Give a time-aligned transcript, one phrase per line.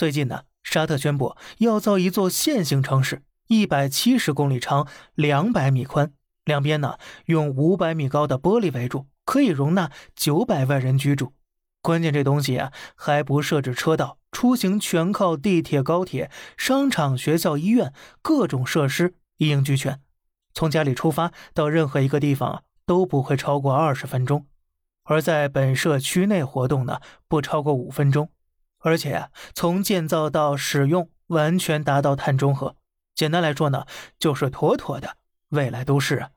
[0.00, 6.14] 最近呢，沙特宣布要造一座线性城市，一百七十公里长，两百米宽，
[6.46, 11.34] 两边呢用五百米高的玻璃围住，可以容纳九百万人居住。
[11.82, 17.92] 关键这东西啊还不设置车道，出行全靠地铁、高铁、商场、学校、医院，
[18.22, 20.00] 各种设施一应俱全。
[20.54, 24.46] 从家里出发到任何一个地方都不会超过二十分钟，
[25.04, 28.30] 而在本社区内活动呢不超过五分钟。
[28.80, 32.76] 而且，从建造到使用，完全达到碳中和。
[33.14, 33.86] 简单来说呢，
[34.18, 35.16] 就是妥妥的
[35.50, 36.30] 未来都市啊。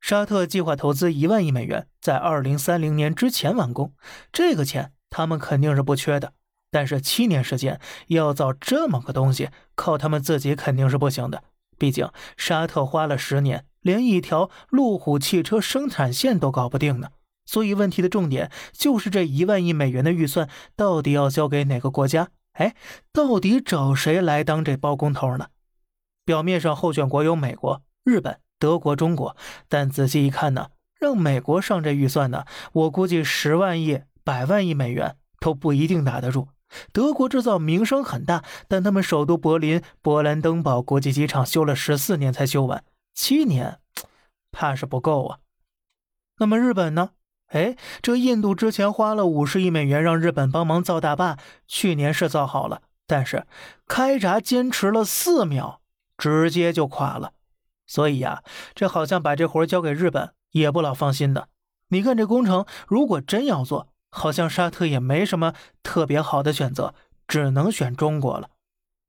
[0.00, 3.92] 沙特计划投资一万亿美元，在二零三零年之前完工。
[4.32, 6.32] 这个钱他们肯定是不缺的。
[6.70, 11.42] 但是七年时间要造这么个东西，靠他们自己肯定是不行的。
[11.78, 17.08] 毕竟沙特花了十年，连一条路虎汽车生产线都搞不定呢。
[17.48, 22.28] 所以问题的重点就是这一万亿美元的预算到底要交给哪个国家？
[22.52, 22.76] 哎，
[23.10, 25.48] 到底找谁来当这包工头呢？
[26.26, 29.34] 表面上候选国有美国、日本、德国、中国，
[29.66, 30.68] 但仔细一看呢，
[31.00, 36.48] 让美国上这预算呢，我估计十万亿、百万亿美元都不一定打得住。
[36.92, 43.78] 德国制造名声很大，但他们首都柏林勃兰登堡国际机场修了十四年才修完，七年
[44.52, 45.38] 怕是不够啊。
[46.36, 47.12] 那么日本呢？
[47.48, 53.46] 哎，这印度之前花了五十亿美元让日本帮忙造大坝，去年是造好了，但是
[53.86, 55.80] 开闸坚持了四秒，
[56.16, 57.32] 直接就垮了。
[57.86, 58.42] 所以呀，
[58.74, 61.48] 这好像把这活交给日本也不老放心的。
[61.88, 66.94] 你看这工程，如果真要做，好像沙特也没什么特别好的选择，
[67.26, 68.50] 只能选中国了。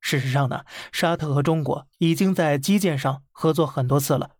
[0.00, 4.30] 事实上呢，沙特和中国已经在基建上合作很多次了。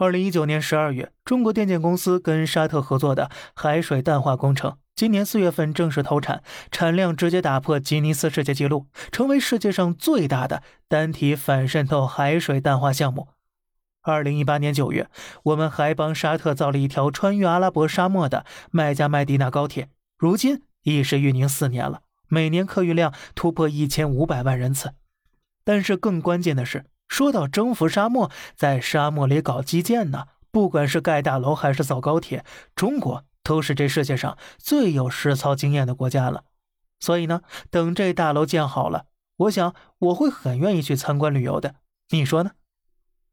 [0.00, 6.40] 二零一九年十二月，中国电建公司跟沙特合作的海水淡化工程，今年四月份正式投产，
[6.70, 13.30] 产量直接打破吉尼斯世界纪录，成为世界上最大的单体反渗透海水淡化项目。
[14.02, 15.08] 二零一八年九月，
[15.42, 24.92] 我们还帮沙特造了一条穿越阿拉伯沙漠的麦加麦地那高铁，如今已是运营四年了，每年客运量突破一千五百万人次。
[25.64, 26.84] 但是更关键的是。
[27.08, 32.44] 说到征服沙漠，在沙漠里搞基建呢，不管是盖大楼还是造高铁，
[32.76, 36.44] 中国都是这世界上最有实操经验的国家了。
[37.00, 41.76] 所以呢，等这大楼建好了，我想我会很愿意去参观旅游的。
[42.10, 42.52] 你说呢？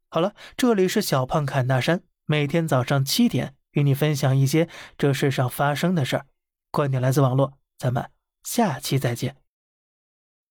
[0.08, 6.26] 好了，这里是小胖侃大山，每天早上七点与你分享一些这世上发生的事儿。
[6.70, 8.10] 观点来自网络，咱们
[8.42, 9.45] 下期再见。